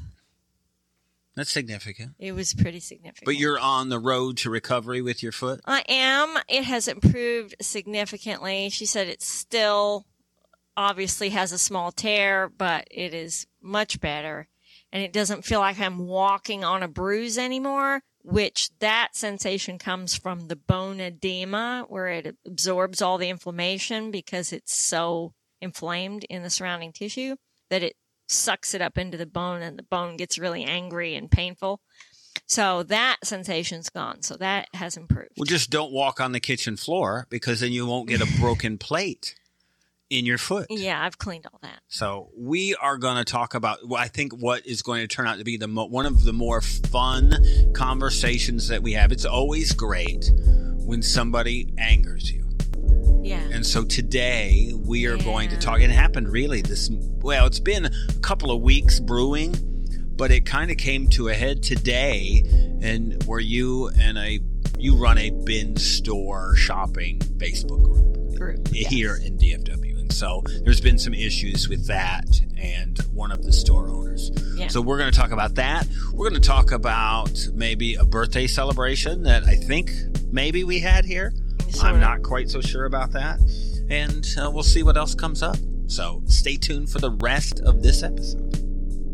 That's 1.36 1.52
significant. 1.52 2.16
It 2.20 2.34
was 2.34 2.54
pretty 2.54 2.82
significant. 2.82 3.26
But 3.26 3.38
you're 3.38 3.60
on 3.60 3.90
the 3.90 4.00
road 4.00 4.38
to 4.38 4.50
recovery 4.50 5.02
with 5.02 5.24
your 5.24 5.32
foot. 5.32 5.62
I 5.66 5.84
am. 5.88 6.36
It 6.50 6.66
has 6.66 6.88
improved 6.88 7.56
significantly. 7.62 8.70
She 8.70 8.86
said 8.86 9.08
it 9.08 9.22
still 9.22 10.06
obviously 10.76 11.30
has 11.30 11.52
a 11.52 11.58
small 11.58 11.92
tear, 11.92 12.50
but 12.50 12.88
it 12.92 13.14
is 13.14 13.48
much 13.62 14.02
better. 14.02 14.48
And 14.92 15.02
it 15.04 15.14
doesn't 15.14 15.46
feel 15.46 15.60
like 15.60 15.80
I'm 15.80 16.08
walking 16.08 16.64
on 16.64 16.84
a 16.84 16.88
bruise 16.88 17.38
anymore, 17.38 18.02
which 18.24 18.70
that 18.80 19.16
sensation 19.16 19.78
comes 19.78 20.16
from 20.16 20.48
the 20.48 20.56
bone 20.56 21.00
edema 21.00 21.86
where 21.88 22.08
it 22.08 22.36
absorbs 22.46 23.02
all 23.02 23.18
the 23.18 23.30
inflammation 23.30 24.12
because 24.12 24.52
it's 24.54 24.76
so 24.76 25.34
inflamed 25.62 26.26
in 26.30 26.44
the 26.44 26.50
surrounding 26.50 26.92
tissue 26.92 27.36
that 27.70 27.84
it 27.84 27.96
sucks 28.28 28.74
it 28.74 28.82
up 28.82 28.98
into 28.98 29.18
the 29.18 29.26
bone 29.26 29.62
and 29.62 29.78
the 29.78 29.84
bone 29.84 30.18
gets 30.18 30.38
really 30.38 30.64
angry 30.64 31.16
and 31.16 31.32
painful. 31.32 31.82
So 32.46 32.84
that 32.84 33.18
sensation's 33.24 33.90
gone. 33.90 34.22
So 34.22 34.36
that 34.38 34.68
has 34.74 34.98
improved. 34.98 35.32
Well, 35.38 35.46
just 35.46 35.70
don't 35.70 35.92
walk 35.92 36.20
on 36.20 36.32
the 36.32 36.40
kitchen 36.40 36.78
floor 36.78 37.28
because 37.30 37.60
then 37.60 37.72
you 37.72 37.86
won't 37.86 38.08
get 38.08 38.22
a 38.22 38.40
broken 38.40 38.78
plate 38.78 39.36
in 40.10 40.26
your 40.26 40.38
foot. 40.38 40.68
Yeah, 40.70 41.04
I've 41.04 41.18
cleaned 41.18 41.46
all 41.52 41.60
that. 41.62 41.82
So 41.88 42.30
we 42.36 42.76
are 42.76 42.98
going 42.98 43.18
to 43.18 43.26
talk 43.26 43.54
about. 43.54 43.80
Well, 43.88 44.02
I 44.02 44.08
think 44.08 44.34
what 44.34 44.66
is 44.66 44.82
going 44.82 45.02
to 45.02 45.08
turn 45.08 45.28
out 45.28 45.38
to 45.38 45.44
be 45.44 45.58
the 45.58 45.68
mo- 45.68 45.86
one 45.86 46.06
of 46.06 46.24
the 46.24 46.34
more 46.34 46.62
fun 46.62 47.34
conversations 47.74 48.68
that 48.70 48.82
we 48.82 48.94
have. 48.94 49.12
It's 49.12 49.26
always 49.26 49.72
great 49.72 50.32
when 50.78 51.02
somebody 51.02 51.74
angers 51.78 52.32
you. 52.32 52.46
Yeah. 53.22 53.42
And 53.52 53.66
so 53.66 53.84
today 53.84 54.74
we 54.76 55.06
are 55.06 55.18
going 55.18 55.50
to 55.50 55.58
talk. 55.58 55.82
It 55.82 55.92
happened 55.92 56.30
really 56.30 56.62
this, 56.62 56.90
well, 57.22 57.46
it's 57.46 57.60
been 57.60 57.86
a 57.86 57.92
couple 58.22 58.50
of 58.52 58.62
weeks 58.62 59.00
brewing, 59.00 59.54
but 60.16 60.32
it 60.32 60.46
kind 60.46 60.72
of 60.72 60.78
came 60.78 61.08
to 61.10 61.28
a 61.28 61.34
head 61.34 61.62
today. 61.62 62.44
And 62.82 63.22
where 63.26 63.40
you 63.42 63.90
and 64.00 64.18
a, 64.18 64.40
you 64.80 64.96
run 64.96 65.18
a 65.18 65.30
bin 65.30 65.76
store 65.76 66.56
shopping 66.56 67.20
Facebook 67.38 67.84
group 67.84 68.38
Group. 68.38 68.68
here 68.70 69.16
in 69.18 69.38
DFW. 69.38 69.99
So 70.10 70.44
there's 70.64 70.82
been 70.82 70.98
some 70.98 71.14
issues 71.14 71.70
with 71.70 71.88
that 71.88 72.26
and 72.58 72.98
one 73.14 73.32
of 73.32 73.44
the 73.44 73.54
store 73.54 73.90
owners. 73.90 74.32
Yeah. 74.56 74.68
So 74.68 74.82
we're 74.82 74.98
going 74.98 75.12
to 75.12 75.18
talk 75.18 75.32
about 75.32 75.56
that. 75.56 75.88
We're 76.14 76.30
going 76.30 76.42
to 76.42 76.48
talk 76.48 76.72
about 76.72 77.48
maybe 77.54 77.96
a 77.96 78.04
birthday 78.04 78.48
celebration 78.48 79.24
that 79.24 79.44
I 79.46 79.56
think 79.56 79.92
maybe 80.32 80.64
we 80.64 80.80
had 80.80 81.06
here. 81.06 81.34
I'm 81.82 82.00
not 82.00 82.24
quite 82.24 82.50
so 82.50 82.62
sure 82.62 82.86
about 82.86 83.12
that. 83.12 83.40
And 83.90 84.26
uh, 84.38 84.52
we'll 84.52 84.64
see 84.64 84.84
what 84.84 84.98
else 84.98 85.16
comes 85.16 85.42
up. 85.42 85.58
So 85.88 86.22
stay 86.26 86.58
tuned 86.58 86.90
for 86.90 87.00
the 87.00 87.12
rest 87.12 87.62
of 87.62 87.82
this 87.82 88.04
episode. 88.04 88.49